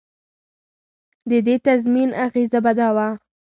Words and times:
د 1.29 1.31
دې 1.45 1.55
تضمین 1.67 2.09
اغېزه 2.25 2.59
به 2.63 2.71
دا 2.79 2.89
وه. 2.95 3.07